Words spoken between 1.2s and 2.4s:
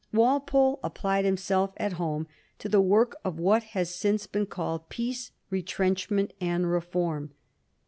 himself at home